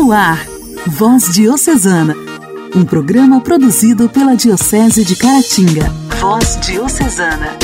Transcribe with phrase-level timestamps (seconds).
[0.00, 0.46] No ar,
[0.86, 2.14] Voz Diocesana,
[2.72, 5.90] um programa produzido pela Diocese de Caratinga.
[6.20, 7.58] Voz Diocesana.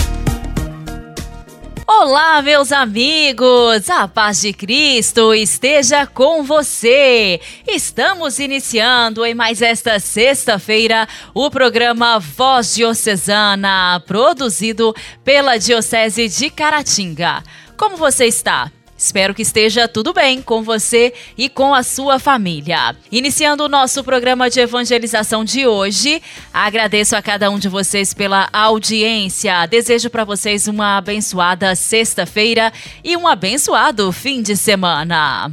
[1.87, 3.89] Olá, meus amigos!
[3.89, 7.41] A paz de Cristo esteja com você!
[7.69, 14.93] Estamos iniciando em mais esta sexta-feira o programa Voz Diocesana, produzido
[15.23, 17.45] pela Diocese de Caratinga.
[17.77, 18.73] Como você está?
[19.05, 22.97] Espero que esteja tudo bem com você e com a sua família.
[23.13, 28.49] Iniciando o nosso programa de evangelização de hoje, agradeço a cada um de vocês pela
[28.51, 29.67] audiência.
[29.67, 32.73] Desejo para vocês uma abençoada sexta-feira
[33.05, 35.53] e um abençoado fim de semana.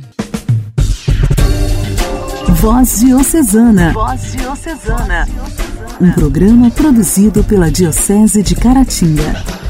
[2.55, 3.91] Voz Diocesana.
[3.91, 5.27] Voz Diocesana.
[5.99, 9.60] Um programa produzido pela Diocese de Caratinga.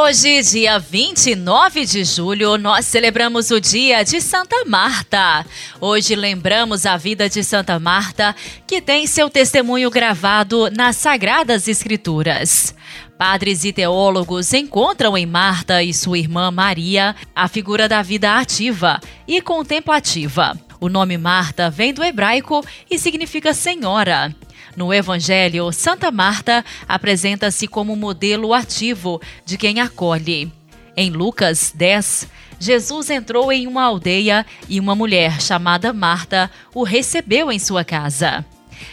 [0.00, 5.44] Hoje, dia 29 de julho, nós celebramos o dia de Santa Marta.
[5.80, 12.76] Hoje lembramos a vida de Santa Marta, que tem seu testemunho gravado nas Sagradas Escrituras.
[13.18, 19.00] Padres e teólogos encontram em Marta e sua irmã Maria a figura da vida ativa
[19.26, 20.56] e contemplativa.
[20.80, 24.32] O nome Marta vem do hebraico e significa senhora.
[24.78, 30.52] No Evangelho, Santa Marta apresenta-se como modelo ativo de quem acolhe.
[30.96, 32.28] Em Lucas 10,
[32.60, 38.46] Jesus entrou em uma aldeia e uma mulher chamada Marta o recebeu em sua casa.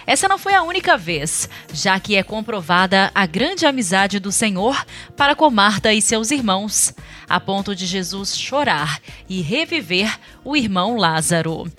[0.08, 4.83] Essa não foi a única vez, já que é comprovada a grande amizade do Senhor
[5.16, 6.95] para com Marta e seus irmãos,
[7.30, 8.99] a ponto de Jesus chorar
[9.30, 11.72] e reviver o irmão Lázaro.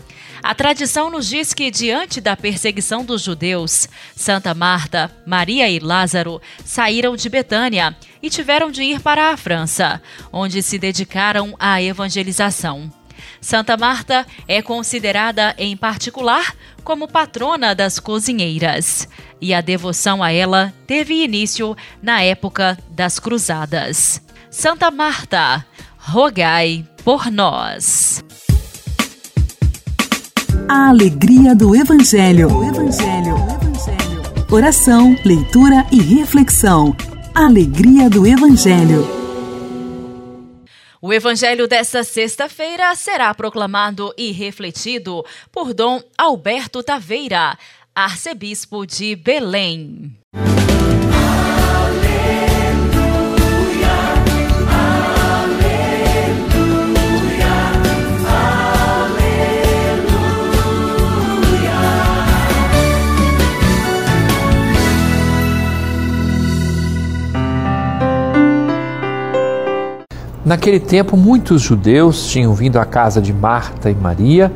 [0.47, 6.41] A tradição nos diz que, diante da perseguição dos judeus, Santa Marta, Maria e Lázaro
[6.65, 10.01] saíram de Betânia e tiveram de ir para a França,
[10.33, 12.89] onde se dedicaram à evangelização.
[13.41, 19.09] Santa Marta é considerada, em particular, como patrona das cozinheiras,
[19.41, 24.23] e a devoção a ela teve início na época das Cruzadas.
[24.49, 25.67] Santa Marta,
[25.99, 28.26] rogai por nós.
[30.69, 32.49] A alegria do Evangelho.
[32.49, 33.37] O Evangelho.
[34.51, 36.97] Oração, leitura e reflexão.
[37.33, 39.07] Alegria do Evangelho.
[41.01, 47.57] O Evangelho desta sexta-feira será proclamado e refletido por Dom Alberto Taveira,
[47.95, 50.19] arcebispo de Belém.
[70.47, 74.53] Naquele tempo, muitos judeus tinham vindo à casa de Marta e Maria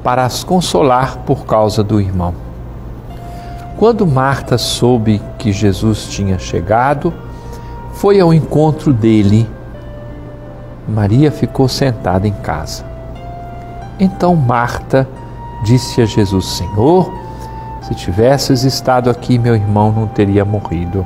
[0.00, 2.32] para as consolar por causa do irmão.
[3.76, 7.12] Quando Marta soube que Jesus tinha chegado,
[7.94, 9.50] foi ao encontro dele.
[10.88, 12.84] Maria ficou sentada em casa.
[13.98, 15.08] Então Marta
[15.64, 17.12] disse a Jesus: Senhor,
[17.82, 21.04] se tivesses estado aqui, meu irmão não teria morrido.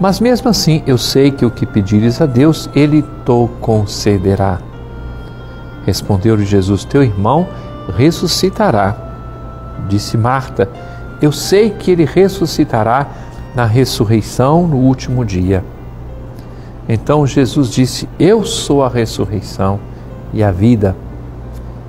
[0.00, 4.58] Mas mesmo assim, eu sei que o que pedires a Deus, Ele te concederá.
[5.84, 7.48] Respondeu-lhe Jesus: Teu irmão
[7.96, 8.94] ressuscitará.
[9.88, 10.68] Disse Marta:
[11.20, 13.06] Eu sei que ele ressuscitará
[13.54, 15.64] na ressurreição no último dia.
[16.88, 19.80] Então Jesus disse: Eu sou a ressurreição
[20.32, 20.94] e a vida.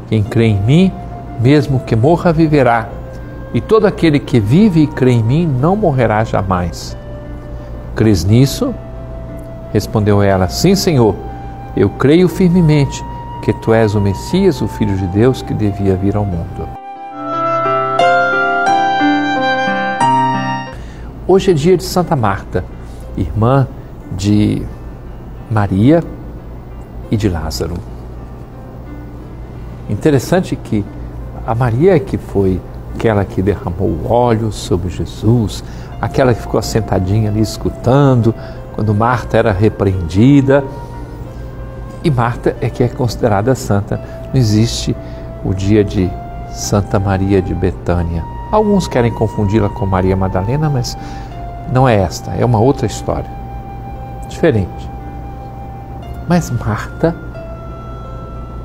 [0.07, 0.91] Quem crê em mim,
[1.39, 2.89] mesmo que morra, viverá.
[3.53, 6.97] E todo aquele que vive e crê em mim não morrerá jamais.
[7.99, 8.73] Crês nisso?
[9.73, 11.13] Respondeu ela: Sim, Senhor.
[11.75, 13.03] Eu creio firmemente
[13.43, 16.65] que tu és o Messias, o Filho de Deus que devia vir ao mundo.
[21.27, 22.63] Hoje é dia de Santa Marta,
[23.17, 23.67] irmã
[24.13, 24.61] de
[25.51, 26.01] Maria
[27.11, 27.73] e de Lázaro.
[29.89, 30.85] Interessante que
[31.45, 32.61] a Maria que foi
[32.95, 35.65] aquela que derramou óleo sobre Jesus,
[36.01, 38.33] aquela que ficou sentadinha ali escutando,
[38.73, 40.63] quando Marta era repreendida.
[42.03, 43.99] E Marta é que é considerada santa.
[44.33, 44.95] Não existe
[45.43, 46.09] o dia de
[46.51, 48.23] Santa Maria de Betânia.
[48.51, 50.97] Alguns querem confundi-la com Maria Madalena, mas
[51.71, 53.29] não é esta, é uma outra história.
[54.27, 54.89] Diferente.
[56.27, 57.15] Mas Marta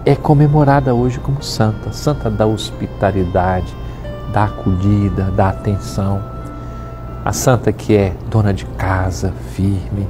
[0.04, 3.74] é comemorada hoje como santa, santa da hospitalidade,
[4.32, 6.33] da acolhida, da atenção
[7.24, 10.06] a santa que é dona de casa, firme,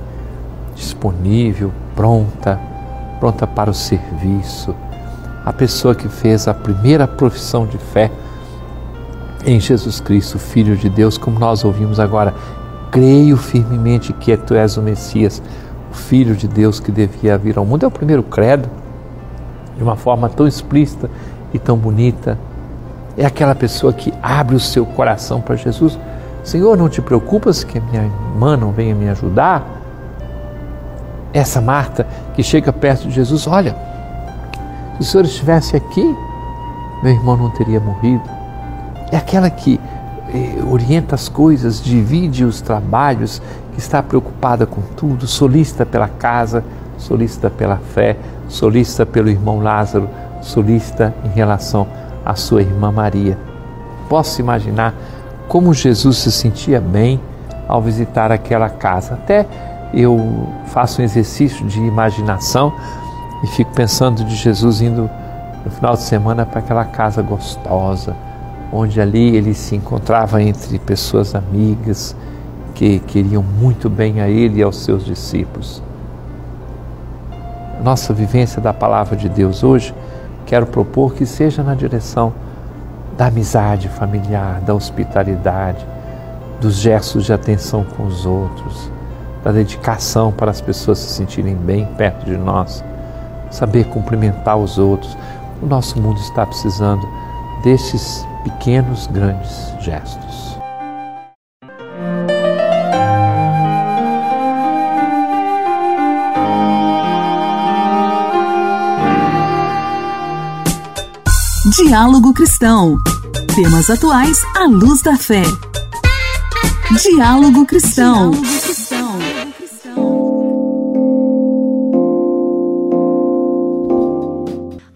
[0.75, 2.61] disponível, pronta,
[3.20, 4.75] pronta para o serviço,
[5.44, 8.11] a pessoa que fez a primeira profissão de fé
[9.46, 12.34] em Jesus Cristo, Filho de Deus, como nós ouvimos agora.
[12.90, 15.43] Creio firmemente que tu és o Messias,
[15.93, 17.84] o Filho de Deus que devia vir ao mundo.
[17.84, 18.69] É o primeiro credo,
[19.76, 21.10] de uma forma tão explícita
[21.52, 22.38] e tão bonita.
[23.17, 25.99] É aquela pessoa que abre o seu coração para Jesus.
[26.44, 29.67] Senhor, não te preocupas que a minha irmã não venha me ajudar?
[31.32, 33.75] Essa Marta que chega perto de Jesus, olha,
[34.94, 36.05] se o Senhor estivesse aqui,
[37.02, 38.23] meu irmão não teria morrido.
[39.11, 39.81] É aquela que
[40.32, 43.41] eh, orienta as coisas, divide os trabalhos,
[43.73, 46.62] que está preocupada com tudo, solista pela casa,
[46.99, 48.17] solista pela fé,
[48.49, 50.08] solista pelo irmão Lázaro,
[50.41, 51.87] solista em relação
[52.25, 53.37] à sua irmã Maria.
[54.08, 54.94] Posso imaginar
[55.49, 57.20] como Jesus se sentia bem
[57.69, 59.14] ao visitar aquela casa.
[59.14, 59.46] Até
[59.93, 62.73] eu faço um exercício de imaginação
[63.43, 65.08] e fico pensando de Jesus indo
[65.64, 68.14] no final de semana para aquela casa gostosa,
[68.73, 72.14] onde ali ele se encontrava entre pessoas amigas
[72.75, 75.82] que queriam muito bem a ele e aos seus discípulos.
[77.82, 79.94] Nossa vivência da palavra de Deus hoje,
[80.46, 82.32] quero propor que seja na direção
[83.16, 85.87] da amizade familiar, da hospitalidade,
[86.61, 88.90] dos gestos de atenção com os outros,
[89.43, 92.82] da dedicação para as pessoas se sentirem bem perto de nós,
[93.50, 95.16] saber cumprimentar os outros.
[95.62, 97.06] O nosso mundo está precisando
[97.62, 100.54] destes pequenos, grandes gestos.
[111.76, 112.97] Diálogo Cristão.
[113.53, 115.43] Temas atuais à luz da fé.
[117.03, 118.31] Diálogo Cristão.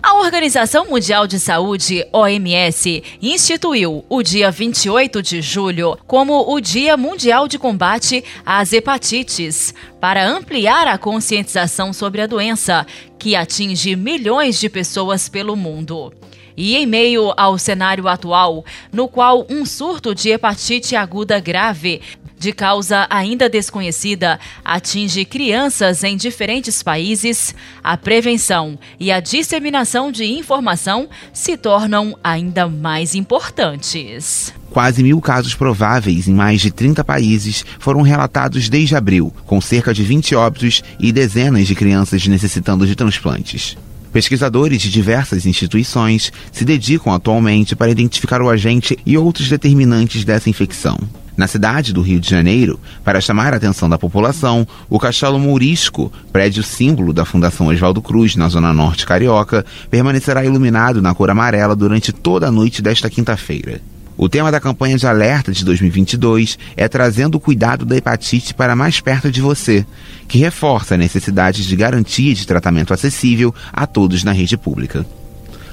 [0.01, 6.97] A Organização Mundial de Saúde, OMS, instituiu o dia 28 de julho como o Dia
[6.97, 12.87] Mundial de Combate às Hepatites, para ampliar a conscientização sobre a doença,
[13.19, 16.13] que atinge milhões de pessoas pelo mundo.
[16.61, 22.01] E em meio ao cenário atual, no qual um surto de hepatite aguda grave
[22.37, 30.25] de causa ainda desconhecida, atinge crianças em diferentes países, a prevenção e a disseminação de
[30.25, 34.53] informação se tornam ainda mais importantes.
[34.71, 39.95] Quase mil casos prováveis em mais de 30 países foram relatados desde abril, com cerca
[39.95, 43.77] de 20 óbitos e dezenas de crianças necessitando de transplantes.
[44.13, 50.49] Pesquisadores de diversas instituições se dedicam atualmente para identificar o agente e outros determinantes dessa
[50.49, 50.99] infecção.
[51.37, 56.13] Na cidade do Rio de Janeiro, para chamar a atenção da população, o Castelo Mourisco,
[56.33, 61.77] prédio símbolo da Fundação Oswaldo Cruz, na Zona Norte Carioca, permanecerá iluminado na cor amarela
[61.77, 63.81] durante toda a noite desta quinta-feira.
[64.21, 68.75] O tema da campanha de alerta de 2022 é trazendo o cuidado da hepatite para
[68.75, 69.87] mais perto de você,
[70.27, 75.07] que reforça a necessidade de garantia de tratamento acessível a todos na rede pública.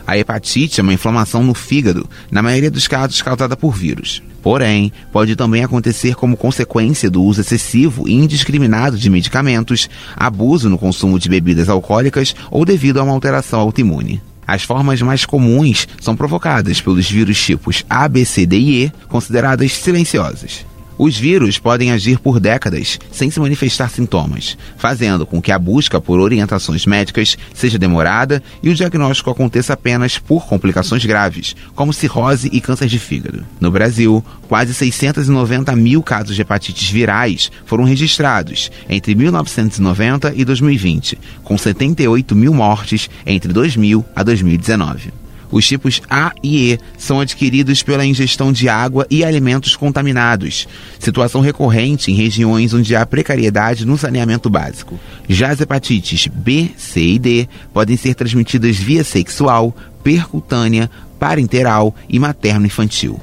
[0.05, 4.21] A hepatite é uma inflamação no fígado, na maioria dos casos causada por vírus.
[4.43, 10.77] Porém, pode também acontecer como consequência do uso excessivo e indiscriminado de medicamentos, abuso no
[10.77, 14.21] consumo de bebidas alcoólicas ou devido a uma alteração autoimune.
[14.47, 18.91] As formas mais comuns são provocadas pelos vírus tipos A, B, C, D e E,
[19.07, 20.65] consideradas silenciosas.
[20.97, 25.99] Os vírus podem agir por décadas sem se manifestar sintomas, fazendo com que a busca
[25.99, 32.49] por orientações médicas seja demorada e o diagnóstico aconteça apenas por complicações graves, como cirrose
[32.51, 33.45] e câncer de fígado.
[33.59, 41.19] No Brasil, quase 690 mil casos de hepatites virais foram registrados entre 1990 e 2020,
[41.43, 45.24] com 78 mil mortes entre 2000 a 2019.
[45.55, 50.67] Os tipos A e E são adquiridos pela ingestão de água e alimentos contaminados,
[50.99, 54.99] situação recorrente em regiões onde há precariedade no saneamento básico.
[55.29, 62.19] Já as hepatites B, C e D podem ser transmitidas via sexual, percutânea, parenteral e
[62.19, 63.17] materno-infantil.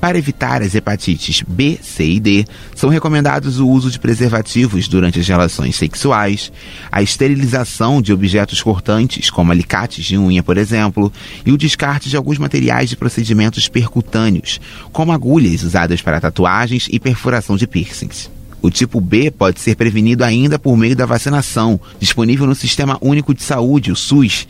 [0.00, 5.18] Para evitar as hepatites B, C e D, são recomendados o uso de preservativos durante
[5.18, 6.52] as relações sexuais,
[6.90, 11.12] a esterilização de objetos cortantes, como alicates de unha, por exemplo,
[11.44, 14.60] e o descarte de alguns materiais de procedimentos percutâneos,
[14.92, 18.30] como agulhas usadas para tatuagens e perfuração de piercings.
[18.62, 23.34] O tipo B pode ser prevenido ainda por meio da vacinação, disponível no Sistema Único
[23.34, 24.48] de Saúde, o SUS.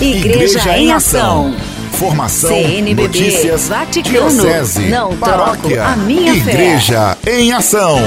[0.00, 1.54] Igreja, Igreja em Ação.
[1.92, 7.38] Formação, CNBB, notícias, Vaticano, diocese, não paróquia, a minha Igreja fé.
[7.40, 7.98] em Ação.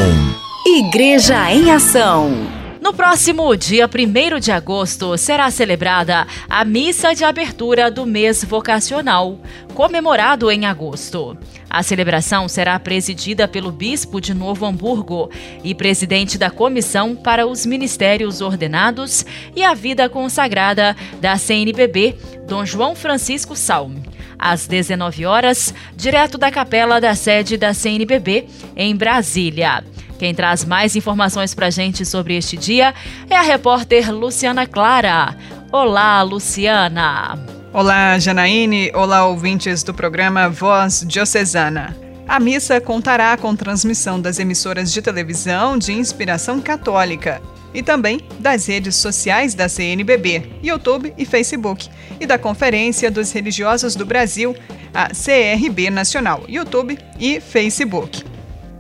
[0.66, 2.55] Igreja em Ação.
[2.86, 9.40] No próximo dia 1 de agosto será celebrada a missa de abertura do mês vocacional,
[9.74, 11.36] comemorado em agosto.
[11.68, 15.32] A celebração será presidida pelo bispo de Novo Hamburgo
[15.64, 19.26] e presidente da Comissão para os Ministérios Ordenados
[19.56, 22.16] e a Vida Consagrada da CNBB,
[22.48, 24.15] Dom João Francisco Salme.
[24.38, 29.84] Às 19 horas, direto da capela da sede da CNBB, em Brasília.
[30.18, 32.94] Quem traz mais informações para a gente sobre este dia
[33.30, 35.36] é a repórter Luciana Clara.
[35.72, 37.38] Olá, Luciana.
[37.74, 38.92] Olá, Janaíne.
[38.94, 41.96] Olá, ouvintes do programa Voz Diocesana.
[42.28, 47.42] A missa contará com transmissão das emissoras de televisão de inspiração católica
[47.76, 51.90] e também das redes sociais da CNBB, YouTube e Facebook,
[52.20, 54.56] e da Conferência dos Religiosos do Brasil,
[54.94, 58.24] a CRB Nacional, YouTube e Facebook.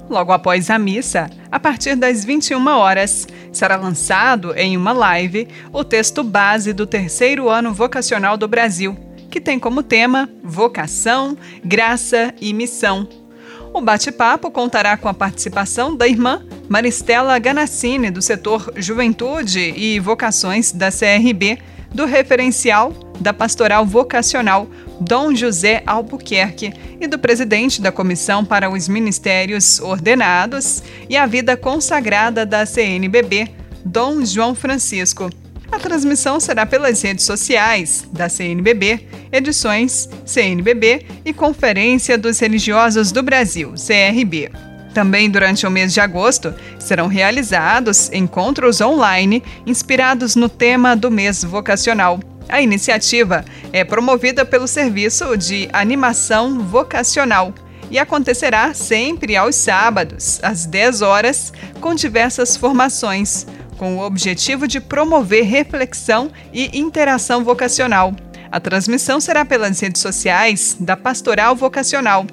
[0.10, 5.84] Logo após a missa, a partir das 21 horas, será lançado em uma live o
[5.84, 8.96] texto base do terceiro ano vocacional do Brasil,
[9.30, 13.10] que tem como tema Vocação, Graça e Missão.
[13.74, 20.72] O bate-papo contará com a participação da irmã Maristela Ganassini, do setor Juventude e Vocações
[20.72, 21.60] da CRB,
[21.94, 24.68] do referencial da Pastoral Vocacional
[25.00, 31.56] Dom José Albuquerque e do presidente da Comissão para os Ministérios Ordenados e a Vida
[31.56, 33.48] Consagrada da CNBB,
[33.86, 35.30] Dom João Francisco.
[35.72, 43.22] A transmissão será pelas redes sociais da CNBB, edições CNBB e Conferência dos Religiosos do
[43.22, 44.52] Brasil, CRB.
[44.96, 51.44] Também durante o mês de agosto serão realizados encontros online inspirados no tema do mês
[51.44, 52.18] vocacional.
[52.48, 57.54] A iniciativa é promovida pelo Serviço de Animação Vocacional
[57.92, 63.46] e acontecerá sempre aos sábados, às 10 horas, com diversas formações,
[63.78, 68.16] com o objetivo de promover reflexão e interação vocacional.
[68.50, 72.26] A transmissão será pelas redes sociais da Pastoral Vocacional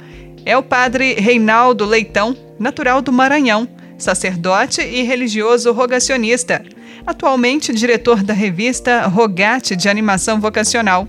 [0.45, 6.63] é o padre Reinaldo Leitão, natural do Maranhão, sacerdote e religioso rogacionista,
[7.07, 11.07] atualmente diretor da revista Rogate de Animação Vocacional.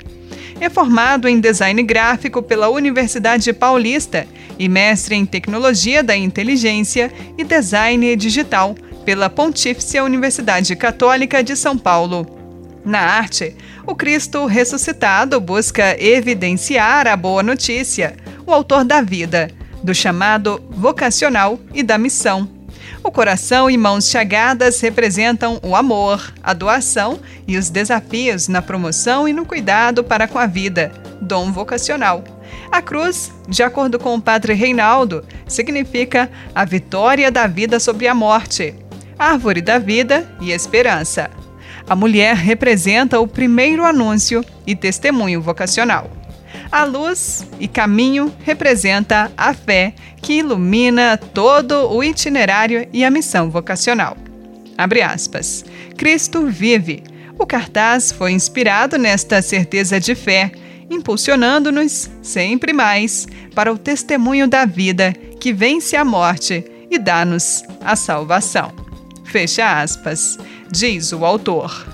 [0.65, 4.27] É formado em design gráfico pela Universidade Paulista
[4.59, 11.77] e mestre em Tecnologia da Inteligência e Design Digital pela Pontífice Universidade Católica de São
[11.77, 12.27] Paulo.
[12.83, 13.55] Na arte,
[13.87, 18.17] o Cristo ressuscitado busca evidenciar a boa notícia,
[18.47, 19.51] o autor da vida,
[19.83, 22.54] do chamado vocacional e da missão.
[23.03, 29.29] O coração e mãos chagadas representam o amor, a doação e os desafios na promoção
[29.29, 32.25] e no cuidado para com a vida, dom vocacional.
[32.71, 38.15] A cruz, de acordo com o padre Reinaldo, significa a vitória da vida sobre a
[38.15, 38.75] morte,
[39.19, 41.31] árvore da vida e esperança.
[41.89, 46.11] A mulher representa o primeiro anúncio e testemunho vocacional.
[46.75, 53.49] A luz e caminho representa a fé que ilumina todo o itinerário e a missão
[53.49, 54.17] vocacional.
[54.77, 55.65] Abre aspas.
[55.97, 57.05] Cristo vive.
[57.39, 60.51] O cartaz foi inspirado nesta certeza de fé
[60.91, 67.95] impulsionando-nos sempre mais para o testemunho da vida que vence a morte e dá-nos a
[67.95, 68.73] salvação.
[69.27, 70.39] Fecha aspas,
[70.73, 71.94] diz o autor.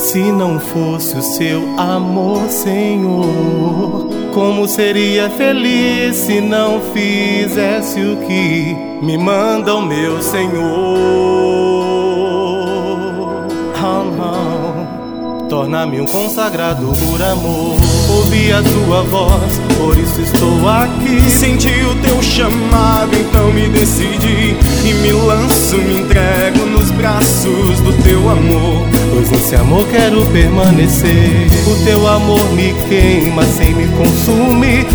[0.00, 8.74] Se não fosse o seu amor, Senhor, como seria feliz se não fizesse o que
[9.02, 11.20] me manda o meu Senhor?
[15.50, 17.99] Torna-me um consagrado por amor.
[18.10, 21.20] Ouvi a tua voz, por isso estou aqui.
[21.30, 24.56] Senti o teu chamado, então me decidi.
[24.84, 28.86] E me lanço, me entrego nos braços do teu amor.
[29.12, 31.46] Pois nesse amor quero permanecer.
[31.66, 34.86] O teu amor me queima sem me consumir.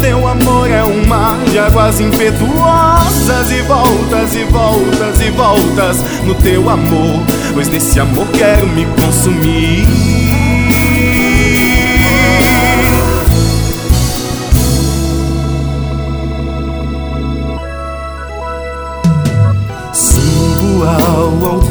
[0.00, 6.34] Teu amor é um mar de águas impetuosas e voltas e voltas e voltas no
[6.34, 7.22] teu amor.
[7.52, 10.33] Pois nesse amor quero me consumir.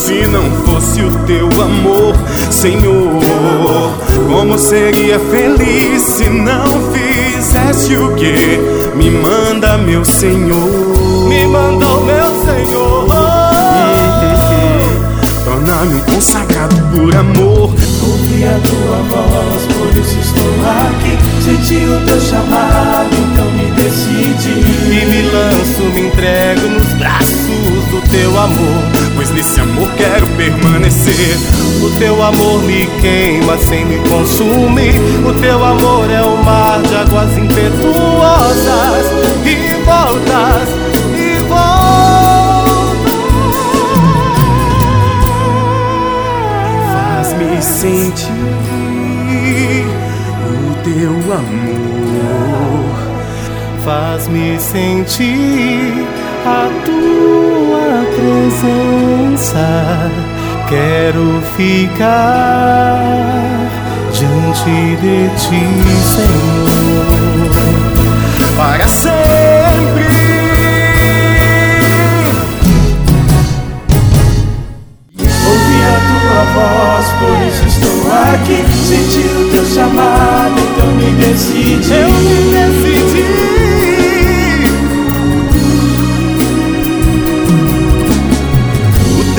[0.00, 2.14] se não fosse o teu amor,
[2.50, 3.20] Senhor?
[4.32, 8.58] Como seria feliz se não fizesse o que
[8.96, 11.28] me manda, meu Senhor?
[11.28, 13.08] Me manda o meu Senhor.
[15.44, 17.74] Torna-me um consagrado por amor.
[18.02, 20.54] Ouvi a tua voz, por isso estou
[20.88, 21.18] aqui.
[21.44, 24.64] Senti o teu chamado, então me decidi.
[24.88, 28.89] E me lanço, me entrego nos braços do teu amor.
[29.20, 31.36] Pois nesse amor quero permanecer.
[31.82, 34.94] O teu amor me queima sem me consumir.
[35.28, 39.06] O teu amor é um mar de águas impetuosas
[39.44, 40.70] e voltas
[41.14, 42.00] e voltas.
[46.94, 48.30] Faz-me sentir
[50.48, 52.96] o teu amor.
[53.84, 56.06] Faz-me sentir
[56.46, 57.29] a tua
[58.20, 60.10] presença.
[60.68, 63.00] Quero ficar
[64.12, 65.64] diante de ti,
[66.04, 67.50] Senhor,
[68.56, 70.04] para sempre.
[75.48, 77.98] Ouvi a tua voz, por isso estou
[78.34, 78.58] aqui.
[78.86, 81.92] Senti o teu chamado, então me decidi.
[81.92, 83.79] Eu me decidi.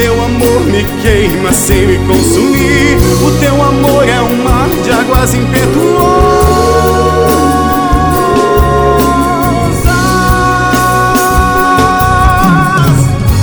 [0.02, 2.98] Teu amor me queima sem me consumir.
[3.24, 6.02] O teu amor é um mar de águas impetuosas.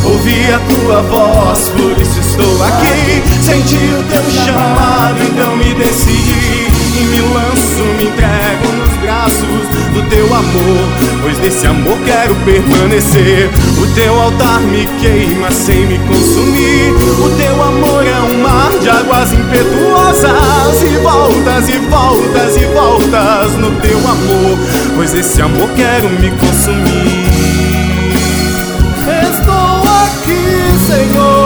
[0.04, 3.22] Ouvi a tua voz, por isso estou aqui.
[3.40, 6.66] Senti o teu chamado, então me decidi.
[6.96, 8.47] E me lanço, me entrego
[9.98, 10.88] do teu amor,
[11.22, 13.50] pois nesse amor quero permanecer.
[13.82, 16.92] O teu altar me queima sem me consumir.
[17.24, 23.54] O teu amor é um mar de águas impetuosas e voltas e voltas e voltas
[23.54, 24.58] no teu amor,
[24.94, 27.26] pois esse amor quero me consumir.
[29.00, 31.37] Estou aqui, Senhor.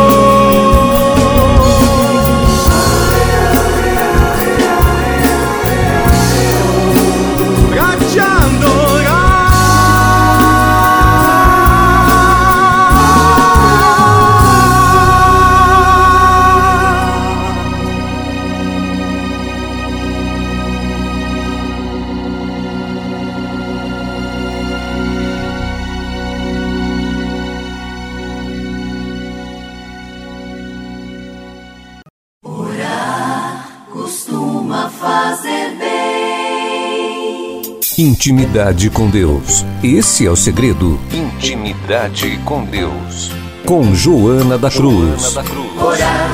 [37.99, 39.67] Intimidade com Deus.
[39.85, 40.99] Esse é o segredo.
[41.13, 43.31] Intimidade com Deus.
[43.67, 45.21] Com Joana da Cruz.
[45.21, 45.83] Joana da Cruz.
[45.83, 46.31] Orar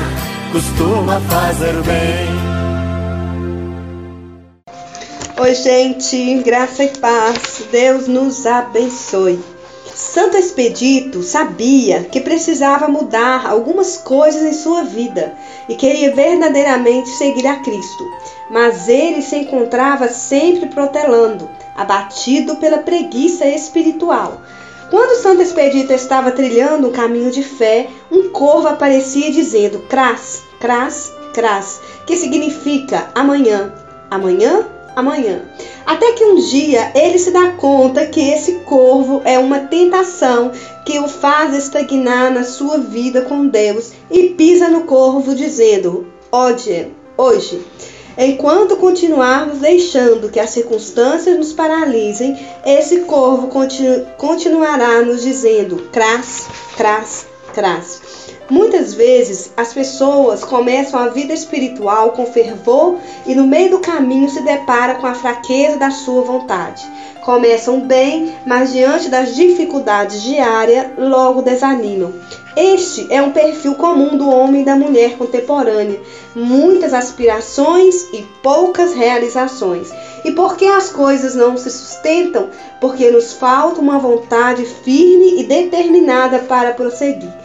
[0.53, 2.29] costuma fazer bem.
[5.37, 7.65] Oi, gente, graça e paz.
[7.69, 9.37] Deus nos abençoe.
[9.93, 15.35] Santo Expedito sabia que precisava mudar algumas coisas em sua vida
[15.67, 18.05] e queria verdadeiramente seguir a Cristo
[18.49, 24.41] mas ele se encontrava sempre protelando, abatido pela preguiça espiritual.
[24.89, 31.13] Quando Santo Expedito estava trilhando um caminho de fé, um corvo aparecia dizendo: Cras, cras,
[31.31, 33.71] cras, que significa amanhã,
[34.09, 35.43] amanhã, amanhã.
[35.85, 40.51] Até que um dia ele se dá conta que esse corvo é uma tentação
[40.85, 46.91] que o faz estagnar na sua vida com Deus e pisa no corvo dizendo: Hoje,
[47.15, 47.63] hoje.
[48.21, 56.45] Enquanto continuarmos deixando que as circunstâncias nos paralisem, esse corvo continu continuará nos dizendo: cras,
[56.75, 58.01] cras, cras.
[58.49, 64.27] Muitas vezes as pessoas começam a vida espiritual com fervor e no meio do caminho
[64.27, 66.83] se depara com a fraqueza da sua vontade.
[67.21, 72.11] Começam bem, mas diante das dificuldades diárias logo desanimam.
[72.57, 76.01] Este é um perfil comum do homem e da mulher contemporânea.
[76.35, 79.91] Muitas aspirações e poucas realizações.
[80.25, 82.49] E por que as coisas não se sustentam?
[82.81, 87.38] Porque nos falta uma vontade firme e determinada para prosseguir.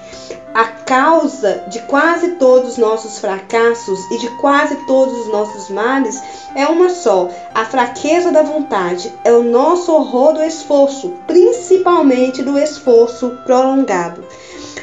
[0.54, 6.22] A causa de quase todos os nossos fracassos e de quase todos os nossos males
[6.54, 9.12] é uma só: a fraqueza da vontade.
[9.24, 14.24] É o nosso horror do esforço, principalmente do esforço prolongado.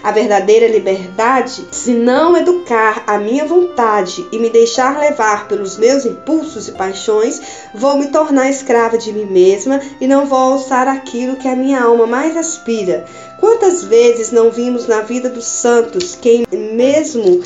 [0.03, 6.05] A verdadeira liberdade, se não educar a minha vontade e me deixar levar pelos meus
[6.05, 7.39] impulsos e paixões,
[7.75, 11.83] vou me tornar escrava de mim mesma e não vou alçar aquilo que a minha
[11.83, 13.05] alma mais aspira.
[13.39, 17.43] Quantas vezes não vimos na vida dos santos que, mesmo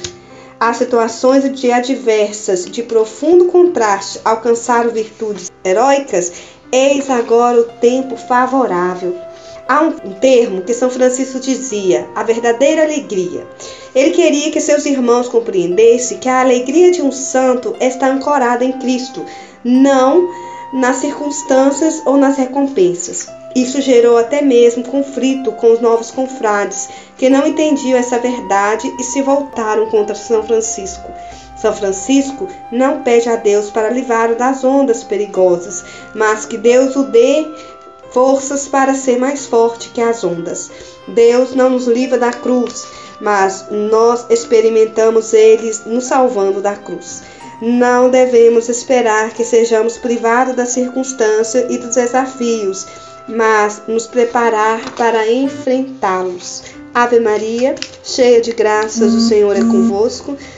[0.57, 6.31] as situações de adversas, de profundo contraste, alcançaram virtudes heróicas?
[6.71, 9.15] Eis agora o tempo favorável.
[9.67, 13.47] Há um termo que São Francisco dizia, a verdadeira alegria.
[13.95, 18.73] Ele queria que seus irmãos compreendessem que a alegria de um santo está ancorada em
[18.73, 19.25] Cristo,
[19.63, 20.29] não
[20.71, 23.27] nas circunstâncias ou nas recompensas.
[23.55, 29.03] Isso gerou até mesmo conflito com os novos confrades, que não entendiam essa verdade e
[29.03, 31.09] se voltaram contra São Francisco.
[31.55, 37.03] São Francisco não pede a Deus para livrá-lo das ondas perigosas, mas que Deus o
[37.03, 37.47] dê
[38.15, 40.71] forças para ser mais forte que as ondas.
[41.05, 42.87] Deus não nos livra da cruz,
[43.19, 47.23] mas nós experimentamos Ele nos salvando da cruz.
[47.61, 52.87] Não devemos esperar que sejamos privados da circunstância e dos desafios,
[53.27, 56.63] mas nos preparar para enfrentá-los.
[56.93, 60.37] Ave Maria, cheia de graças, o Senhor é convosco.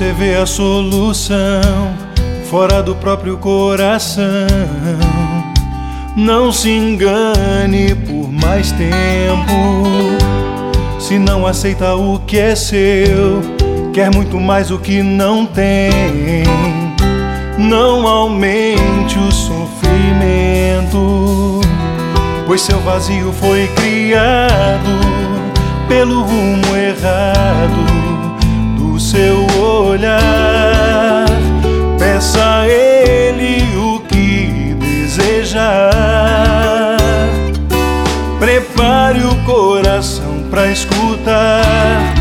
[0.00, 1.60] Você vê a solução
[2.48, 4.24] fora do próprio coração.
[6.16, 9.52] Não se engane por mais tempo.
[10.98, 13.42] Se não aceita o que é seu,
[13.92, 16.44] quer muito mais o que não tem.
[17.58, 20.80] Não aumente o sofrimento,
[22.46, 24.98] pois seu vazio foi criado
[25.86, 28.09] pelo rumo errado
[29.00, 30.20] seu olhar.
[31.98, 35.90] Peça a Ele o que desejar.
[38.38, 42.12] Prepare o coração para escutar.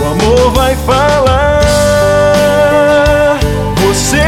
[0.00, 1.60] O amor vai falar.
[3.84, 4.22] Você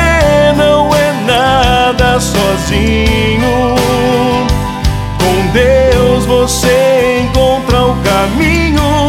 [0.57, 3.77] não é nada sozinho.
[5.19, 9.06] Com Deus você encontra o caminho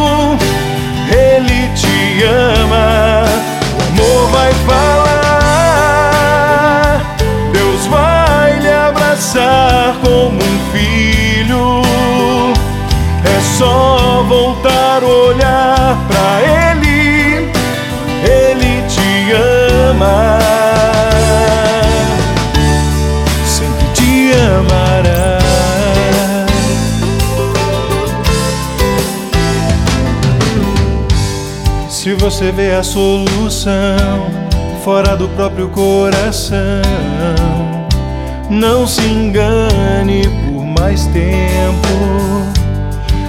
[32.30, 33.72] você vê a solução
[34.84, 36.58] fora do próprio coração,
[38.50, 41.88] não se engane por mais tempo.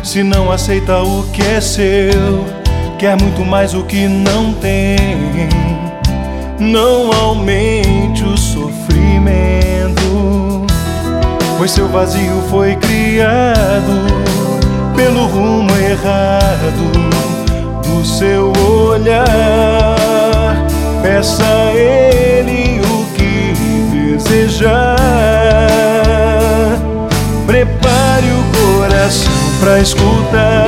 [0.03, 2.45] Se não aceita o que é seu,
[2.97, 4.97] quer muito mais o que não tem.
[6.59, 9.95] Não aumente o sofrimento,
[11.57, 13.93] pois seu vazio foi criado
[14.93, 17.38] pelo rumo errado
[17.89, 19.25] do seu olhar.
[21.01, 23.53] peça a Ele o que
[23.91, 24.95] desejar.
[27.47, 30.67] Prepare o coração pra escutar.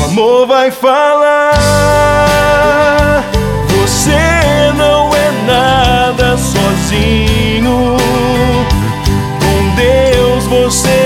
[0.00, 1.50] O amor vai falar.
[3.68, 7.96] Você não é nada sozinho.
[9.40, 10.99] Com Deus você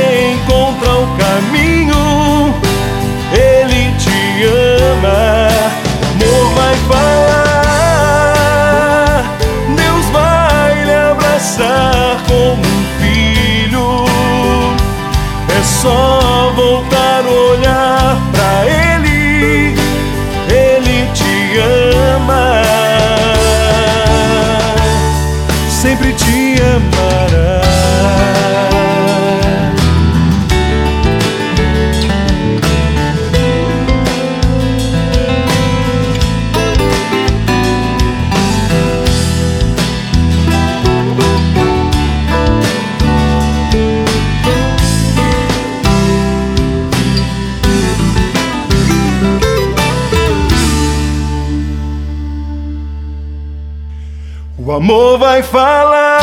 [54.84, 56.20] amor vai falar.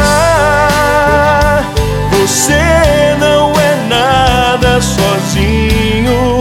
[2.12, 6.38] Você não é nada sozinho.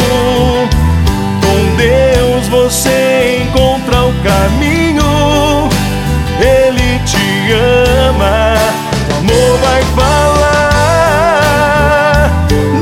[1.41, 5.71] Com Deus você encontra o caminho.
[6.39, 7.53] Ele te
[8.09, 8.55] ama.
[9.09, 11.11] O amor vai falar.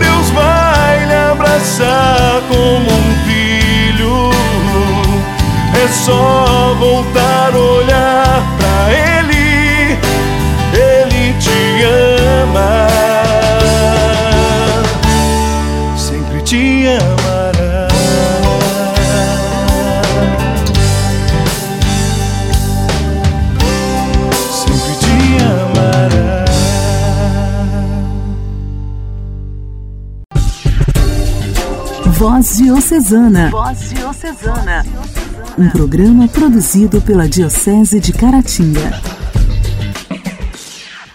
[0.01, 4.33] Deus vai lhe abraçar como um filho.
[5.81, 7.38] É só voltar
[32.39, 33.51] Voz Diocesana.
[33.51, 34.87] Voz Diocesana.
[35.59, 38.93] Um programa produzido pela Diocese de Caratinga.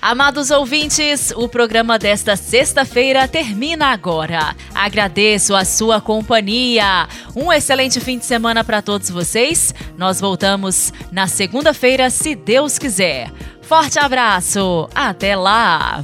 [0.02, 4.54] Amados ouvintes, o programa desta sexta-feira termina agora.
[4.76, 7.08] Agradeço a sua companhia.
[7.34, 9.74] Um excelente fim de semana para todos vocês.
[9.98, 13.32] Nós voltamos na segunda-feira, se Deus quiser.
[13.62, 14.90] Forte abraço.
[14.94, 16.04] Até lá.